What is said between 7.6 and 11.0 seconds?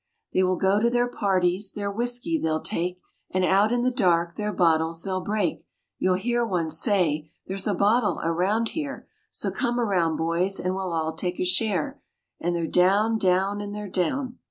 a bottle around here; So come around, boys, and we'll